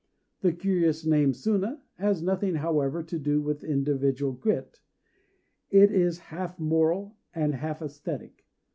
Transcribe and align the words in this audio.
The 0.39 0.51
curious 0.51 1.05
name 1.05 1.31
Suna 1.31 1.79
has 1.99 2.23
nothing, 2.23 2.55
however, 2.55 3.03
to 3.03 3.19
do 3.19 3.39
with 3.39 3.63
individual 3.63 4.31
"grit": 4.33 4.79
it 5.69 5.91
is 5.91 6.17
half 6.17 6.57
moral 6.59 7.17
and 7.35 7.53
half 7.53 7.81
æsthetic. 7.81 8.31